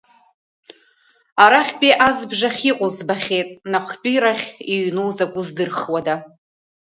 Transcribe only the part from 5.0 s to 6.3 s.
закәу здырхуада.